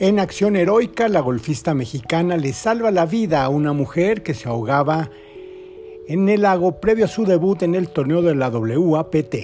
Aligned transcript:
En 0.00 0.20
acción 0.20 0.54
heroica, 0.54 1.08
la 1.08 1.18
golfista 1.18 1.74
mexicana 1.74 2.36
le 2.36 2.52
salva 2.52 2.92
la 2.92 3.04
vida 3.04 3.42
a 3.42 3.48
una 3.48 3.72
mujer 3.72 4.22
que 4.22 4.32
se 4.32 4.48
ahogaba 4.48 5.10
en 6.06 6.28
el 6.28 6.42
lago 6.42 6.80
previo 6.80 7.06
a 7.06 7.08
su 7.08 7.24
debut 7.24 7.64
en 7.64 7.74
el 7.74 7.88
torneo 7.88 8.22
de 8.22 8.36
la 8.36 8.48
WAPT. 8.48 9.34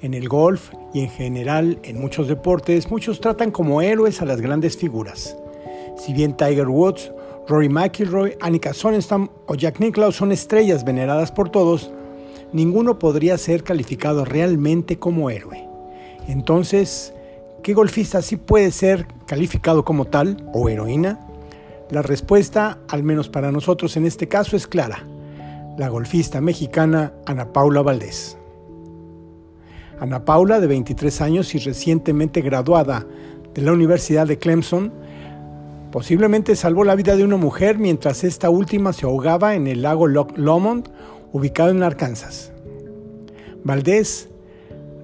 En 0.00 0.14
el 0.14 0.28
golf 0.28 0.70
y 0.94 1.00
en 1.00 1.10
general 1.10 1.80
en 1.82 2.00
muchos 2.00 2.28
deportes, 2.28 2.88
muchos 2.88 3.20
tratan 3.20 3.50
como 3.50 3.82
héroes 3.82 4.22
a 4.22 4.26
las 4.26 4.40
grandes 4.40 4.76
figuras. 4.76 5.36
Si 5.96 6.12
bien 6.12 6.36
Tiger 6.36 6.68
Woods, 6.68 7.10
Rory 7.48 7.68
McIlroy, 7.68 8.36
Annika 8.40 8.72
Sonnenstam 8.72 9.28
o 9.46 9.56
Jack 9.56 9.80
Nicklaus 9.80 10.14
son 10.14 10.30
estrellas 10.30 10.84
veneradas 10.84 11.32
por 11.32 11.50
todos, 11.50 11.90
ninguno 12.52 13.00
podría 13.00 13.38
ser 13.38 13.64
calificado 13.64 14.24
realmente 14.24 15.00
como 15.00 15.30
héroe. 15.30 15.66
Entonces, 16.28 17.12
¿qué 17.68 17.74
golfista 17.74 18.22
sí 18.22 18.38
puede 18.38 18.70
ser 18.70 19.06
calificado 19.26 19.84
como 19.84 20.06
tal 20.06 20.48
o 20.54 20.70
heroína? 20.70 21.20
La 21.90 22.00
respuesta, 22.00 22.78
al 22.88 23.02
menos 23.02 23.28
para 23.28 23.52
nosotros 23.52 23.94
en 23.98 24.06
este 24.06 24.26
caso, 24.26 24.56
es 24.56 24.66
clara. 24.66 25.04
La 25.76 25.90
golfista 25.90 26.40
mexicana 26.40 27.12
Ana 27.26 27.52
Paula 27.52 27.82
Valdés. 27.82 28.38
Ana 30.00 30.24
Paula, 30.24 30.60
de 30.60 30.66
23 30.66 31.20
años 31.20 31.54
y 31.54 31.58
recientemente 31.58 32.40
graduada 32.40 33.06
de 33.52 33.60
la 33.60 33.74
Universidad 33.74 34.26
de 34.26 34.38
Clemson, 34.38 34.90
posiblemente 35.92 36.56
salvó 36.56 36.84
la 36.84 36.94
vida 36.94 37.16
de 37.16 37.24
una 37.24 37.36
mujer 37.36 37.76
mientras 37.76 38.24
esta 38.24 38.48
última 38.48 38.94
se 38.94 39.04
ahogaba 39.04 39.54
en 39.56 39.66
el 39.66 39.82
lago 39.82 40.06
Lomond, 40.06 40.88
ubicado 41.34 41.68
en 41.68 41.82
Arkansas. 41.82 42.50
Valdés 43.62 44.30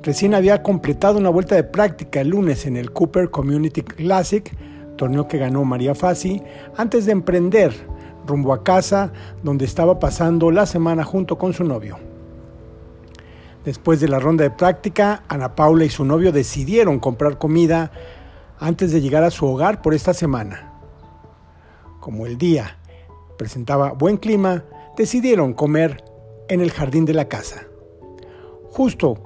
recién 0.05 0.35
había 0.35 0.63
completado 0.63 1.19
una 1.19 1.31
vuelta 1.31 1.55
de 1.55 1.65
práctica 1.65 2.21
el 2.21 2.29
lunes 2.29 2.67
en 2.67 2.77
el 2.77 2.93
Cooper 2.93 3.31
Community 3.31 3.83
Classic, 3.83 4.55
torneo 4.97 5.27
que 5.27 5.39
ganó 5.39 5.65
María 5.65 5.95
Fassi, 5.95 6.43
antes 6.77 7.07
de 7.07 7.13
emprender 7.13 7.73
rumbo 8.27 8.53
a 8.53 8.63
casa 8.63 9.13
donde 9.43 9.65
estaba 9.65 9.99
pasando 9.99 10.51
la 10.51 10.67
semana 10.67 11.05
junto 11.05 11.39
con 11.39 11.55
su 11.55 11.65
novio. 11.65 11.99
Después 13.65 13.99
de 13.99 14.09
la 14.09 14.19
ronda 14.19 14.45
de 14.45 14.51
práctica, 14.51 15.25
Ana 15.27 15.55
Paula 15.55 15.87
y 15.87 15.91
su 15.91 16.05
novio 16.05 16.33
decidieron 16.33 17.01
comprar 17.01 17.39
comida 17.39 17.91
antes 18.59 18.93
de 18.93 19.01
llegar 19.01 19.25
a 19.25 19.31
su 19.31 19.47
hogar 19.47 19.81
por 19.81 19.95
esta 19.95 20.13
semana. 20.13 20.75
Como 22.01 22.27
el 22.27 22.37
día 22.37 22.77
presentaba 23.39 23.93
buen 23.93 24.19
clima, 24.19 24.65
decidieron 24.99 25.55
comer 25.55 26.05
en 26.49 26.61
el 26.61 26.73
jardín 26.73 27.07
de 27.07 27.15
la 27.15 27.27
casa. 27.27 27.63
Justo 28.71 29.19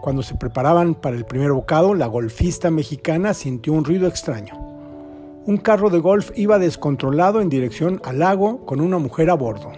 cuando 0.00 0.22
se 0.22 0.34
preparaban 0.34 0.94
para 0.94 1.16
el 1.16 1.24
primer 1.24 1.52
bocado, 1.52 1.94
la 1.94 2.06
golfista 2.06 2.70
mexicana 2.70 3.34
sintió 3.34 3.72
un 3.72 3.84
ruido 3.84 4.06
extraño. 4.06 4.54
Un 5.46 5.58
carro 5.58 5.90
de 5.90 5.98
golf 5.98 6.30
iba 6.36 6.58
descontrolado 6.58 7.40
en 7.40 7.48
dirección 7.48 8.00
al 8.04 8.18
lago 8.18 8.64
con 8.66 8.80
una 8.80 8.98
mujer 8.98 9.30
a 9.30 9.34
bordo. 9.34 9.72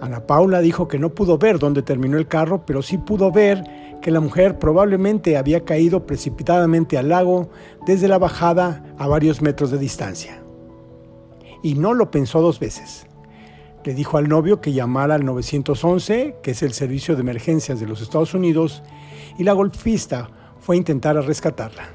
Ana 0.00 0.20
Paula 0.26 0.60
dijo 0.60 0.86
que 0.86 1.00
no 1.00 1.10
pudo 1.10 1.38
ver 1.38 1.58
dónde 1.58 1.82
terminó 1.82 2.16
el 2.18 2.28
carro, 2.28 2.64
pero 2.64 2.82
sí 2.82 2.98
pudo 2.98 3.32
ver 3.32 3.64
que 4.00 4.12
la 4.12 4.20
mujer 4.20 4.58
probablemente 4.58 5.36
había 5.36 5.64
caído 5.64 6.06
precipitadamente 6.06 6.96
al 6.96 7.08
lago 7.08 7.48
desde 7.84 8.06
la 8.06 8.18
bajada 8.18 8.84
a 8.96 9.08
varios 9.08 9.42
metros 9.42 9.72
de 9.72 9.78
distancia. 9.78 10.40
Y 11.64 11.74
no 11.74 11.94
lo 11.94 12.12
pensó 12.12 12.40
dos 12.40 12.60
veces. 12.60 13.07
Le 13.88 13.94
dijo 13.94 14.18
al 14.18 14.28
novio 14.28 14.60
que 14.60 14.74
llamara 14.74 15.14
al 15.14 15.24
911, 15.24 16.36
que 16.42 16.50
es 16.50 16.62
el 16.62 16.74
servicio 16.74 17.14
de 17.14 17.22
emergencias 17.22 17.80
de 17.80 17.86
los 17.86 18.02
Estados 18.02 18.34
Unidos, 18.34 18.82
y 19.38 19.44
la 19.44 19.54
golfista 19.54 20.28
fue 20.60 20.74
a 20.74 20.76
intentar 20.76 21.16
rescatarla. 21.16 21.88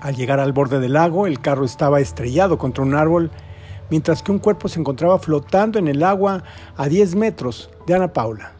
Al 0.00 0.14
llegar 0.14 0.40
al 0.40 0.52
borde 0.52 0.80
del 0.80 0.92
lago, 0.92 1.26
el 1.26 1.40
carro 1.40 1.64
estaba 1.64 1.98
estrellado 1.98 2.58
contra 2.58 2.84
un 2.84 2.94
árbol 2.94 3.30
mientras 3.88 4.22
que 4.22 4.32
un 4.32 4.38
cuerpo 4.38 4.68
se 4.68 4.78
encontraba 4.78 5.18
flotando 5.18 5.78
en 5.78 5.88
el 5.88 6.02
agua 6.02 6.44
a 6.76 6.88
10 6.90 7.14
metros 7.14 7.70
de 7.86 7.94
Ana 7.94 8.12
Paula. 8.12 8.52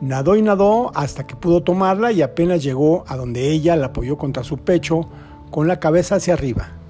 Nadó 0.00 0.36
y 0.36 0.42
nadó 0.42 0.92
hasta 0.94 1.26
que 1.26 1.34
pudo 1.34 1.64
tomarla 1.64 2.12
y 2.12 2.22
apenas 2.22 2.62
llegó 2.62 3.02
a 3.08 3.16
donde 3.16 3.50
ella 3.50 3.74
la 3.74 3.86
apoyó 3.86 4.16
contra 4.16 4.44
su 4.44 4.58
pecho 4.58 5.08
con 5.50 5.66
la 5.66 5.80
cabeza 5.80 6.14
hacia 6.14 6.34
arriba. 6.34 6.83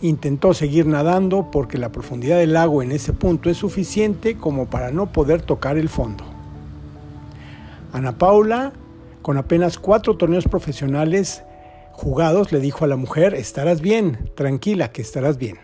Intentó 0.00 0.54
seguir 0.54 0.86
nadando 0.86 1.50
porque 1.50 1.78
la 1.78 1.90
profundidad 1.92 2.38
del 2.38 2.52
lago 2.52 2.82
en 2.82 2.92
ese 2.92 3.12
punto 3.12 3.48
es 3.48 3.56
suficiente 3.56 4.36
como 4.36 4.66
para 4.66 4.90
no 4.90 5.12
poder 5.12 5.42
tocar 5.42 5.78
el 5.78 5.88
fondo. 5.88 6.24
Ana 7.92 8.18
Paula, 8.18 8.72
con 9.22 9.38
apenas 9.38 9.78
cuatro 9.78 10.16
torneos 10.16 10.44
profesionales 10.44 11.44
jugados, 11.92 12.52
le 12.52 12.60
dijo 12.60 12.84
a 12.84 12.88
la 12.88 12.96
mujer, 12.96 13.34
estarás 13.34 13.80
bien, 13.80 14.30
tranquila 14.34 14.90
que 14.90 15.00
estarás 15.00 15.38
bien. 15.38 15.58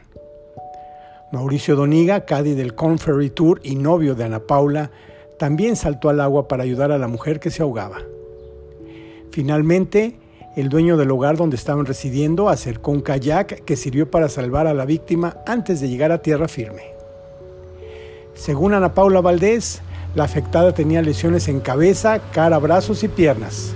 Mauricio 1.32 1.76
Doniga, 1.76 2.24
caddy 2.24 2.54
del 2.54 2.74
Conferry 2.74 3.30
Tour 3.30 3.60
y 3.62 3.76
novio 3.76 4.14
de 4.14 4.24
Ana 4.24 4.40
Paula, 4.40 4.90
también 5.38 5.76
saltó 5.76 6.08
al 6.08 6.20
agua 6.20 6.48
para 6.48 6.62
ayudar 6.64 6.92
a 6.92 6.98
la 6.98 7.08
mujer 7.08 7.40
que 7.40 7.50
se 7.50 7.62
ahogaba. 7.62 7.98
Finalmente, 9.30 10.18
el 10.56 10.68
dueño 10.68 10.96
del 10.96 11.10
hogar 11.10 11.36
donde 11.36 11.56
estaban 11.56 11.86
residiendo 11.86 12.48
acercó 12.48 12.90
un 12.90 13.00
kayak 13.00 13.64
que 13.64 13.76
sirvió 13.76 14.10
para 14.10 14.28
salvar 14.28 14.66
a 14.66 14.74
la 14.74 14.84
víctima 14.84 15.36
antes 15.46 15.80
de 15.80 15.88
llegar 15.88 16.12
a 16.12 16.22
tierra 16.22 16.48
firme. 16.48 16.82
Según 18.34 18.74
Ana 18.74 18.94
Paula 18.94 19.20
Valdés, 19.20 19.82
la 20.14 20.24
afectada 20.24 20.72
tenía 20.72 21.02
lesiones 21.02 21.48
en 21.48 21.60
cabeza, 21.60 22.20
cara, 22.32 22.58
brazos 22.58 23.02
y 23.04 23.08
piernas. 23.08 23.72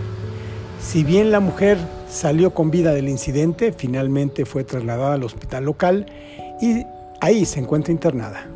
Si 0.81 1.05
bien 1.05 1.31
la 1.31 1.41
mujer 1.41 1.79
salió 2.09 2.55
con 2.55 2.71
vida 2.71 2.93
del 2.93 3.09
incidente, 3.09 3.73
finalmente 3.73 4.45
fue 4.45 4.65
trasladada 4.65 5.15
al 5.15 5.25
hospital 5.25 5.65
local 5.65 6.07
y 6.61 6.85
Ahí 7.25 7.47
se 7.47 7.59
encuentra 7.59 7.91
internada. 7.91 8.47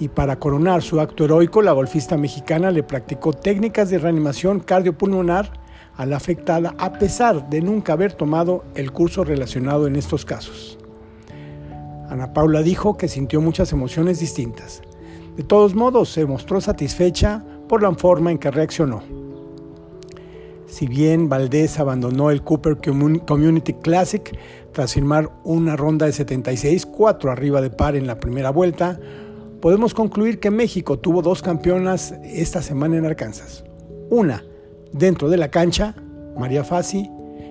Y 0.00 0.08
para 0.08 0.36
coronar 0.36 0.80
su 0.80 0.98
acto 0.98 1.26
heroico, 1.26 1.60
la 1.60 1.72
golfista 1.72 2.16
mexicana 2.16 2.70
le 2.70 2.82
practicó 2.82 3.34
técnicas 3.34 3.90
de 3.90 3.98
reanimación 3.98 4.60
cardiopulmonar 4.60 5.52
a 5.96 6.06
la 6.06 6.16
afectada 6.16 6.74
a 6.78 6.92
pesar 6.92 7.48
de 7.48 7.60
nunca 7.60 7.94
haber 7.94 8.12
tomado 8.12 8.64
el 8.74 8.92
curso 8.92 9.24
relacionado 9.24 9.86
en 9.86 9.96
estos 9.96 10.24
casos. 10.24 10.78
Ana 12.08 12.32
Paula 12.32 12.62
dijo 12.62 12.96
que 12.96 13.08
sintió 13.08 13.40
muchas 13.40 13.72
emociones 13.72 14.20
distintas. 14.20 14.82
De 15.36 15.42
todos 15.42 15.74
modos, 15.74 16.10
se 16.10 16.24
mostró 16.24 16.60
satisfecha 16.60 17.44
por 17.68 17.82
la 17.82 17.92
forma 17.94 18.30
en 18.30 18.38
que 18.38 18.50
reaccionó. 18.50 19.02
Si 20.66 20.86
bien 20.86 21.28
Valdés 21.28 21.78
abandonó 21.78 22.30
el 22.30 22.42
Cooper 22.42 22.78
Community 22.78 23.72
Classic 23.74 24.36
tras 24.72 24.94
firmar 24.94 25.30
una 25.44 25.76
ronda 25.76 26.06
de 26.06 26.12
76, 26.12 26.86
4 26.86 27.30
arriba 27.30 27.60
de 27.60 27.70
par 27.70 27.96
en 27.96 28.06
la 28.06 28.18
primera 28.18 28.50
vuelta, 28.50 28.98
podemos 29.60 29.94
concluir 29.94 30.38
que 30.38 30.50
México 30.50 30.98
tuvo 30.98 31.22
dos 31.22 31.40
campeonas 31.42 32.14
esta 32.24 32.62
semana 32.62 32.96
en 32.96 33.06
Arkansas. 33.06 33.64
Una 34.10 34.44
dentro 34.92 35.28
de 35.28 35.36
la 35.36 35.50
cancha, 35.50 35.94
María 36.36 36.64
Fassi, 36.64 37.10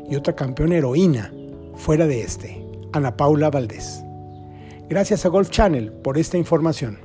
y 0.10 0.16
otra 0.16 0.36
campeona 0.36 0.76
heroína 0.76 1.34
fuera 1.76 2.08
de 2.08 2.22
este, 2.22 2.66
Ana 2.94 3.18
Paula 3.18 3.50
Valdés. 3.50 4.04
Gracias 4.88 5.26
a 5.26 5.30
Golf 5.30 5.50
Channel 5.50 5.92
por 5.92 6.18
esta 6.18 6.38
información. 6.38 7.05